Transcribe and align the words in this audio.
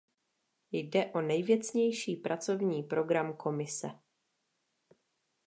Jde 0.71 1.05
o 1.05 1.21
nejvěcnější 1.21 2.15
pracovní 2.15 2.83
program 2.83 3.37
Komise. 3.37 3.87